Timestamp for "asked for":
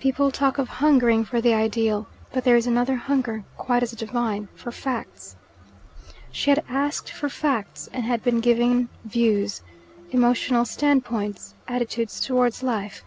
6.70-7.28